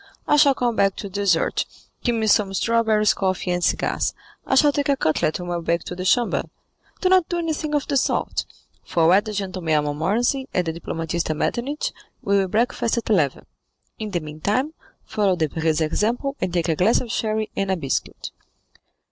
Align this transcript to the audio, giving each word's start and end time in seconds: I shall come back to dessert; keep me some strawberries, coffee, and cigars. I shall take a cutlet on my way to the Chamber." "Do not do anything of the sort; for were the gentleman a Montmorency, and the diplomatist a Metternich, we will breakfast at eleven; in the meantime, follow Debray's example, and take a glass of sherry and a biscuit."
I 0.27 0.35
shall 0.35 0.55
come 0.55 0.75
back 0.75 0.95
to 0.95 1.09
dessert; 1.09 1.67
keep 2.03 2.15
me 2.15 2.25
some 2.25 2.55
strawberries, 2.55 3.13
coffee, 3.13 3.51
and 3.51 3.63
cigars. 3.63 4.15
I 4.47 4.55
shall 4.55 4.71
take 4.71 4.89
a 4.89 4.97
cutlet 4.97 5.39
on 5.39 5.45
my 5.45 5.57
way 5.59 5.77
to 5.77 5.93
the 5.95 6.05
Chamber." 6.05 6.41
"Do 7.01 7.09
not 7.09 7.29
do 7.29 7.37
anything 7.37 7.75
of 7.75 7.85
the 7.87 7.97
sort; 7.97 8.47
for 8.83 9.05
were 9.07 9.21
the 9.21 9.31
gentleman 9.31 9.75
a 9.75 9.83
Montmorency, 9.83 10.47
and 10.55 10.65
the 10.65 10.73
diplomatist 10.73 11.29
a 11.29 11.35
Metternich, 11.35 11.91
we 12.23 12.35
will 12.39 12.47
breakfast 12.47 12.97
at 12.97 13.11
eleven; 13.11 13.45
in 13.99 14.09
the 14.09 14.21
meantime, 14.21 14.73
follow 15.05 15.35
Debray's 15.35 15.81
example, 15.81 16.35
and 16.41 16.51
take 16.51 16.69
a 16.69 16.75
glass 16.75 16.99
of 16.99 17.11
sherry 17.11 17.51
and 17.55 17.69
a 17.69 17.77
biscuit." 17.77 18.31